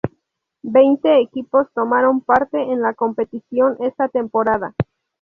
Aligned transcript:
Veinte 0.63 1.19
equipos 1.21 1.67
tomaron 1.75 2.21
parte 2.21 2.59
en 2.59 2.81
la 2.81 2.95
competición 2.95 3.77
esta 3.81 4.09
temporada. 4.09 4.73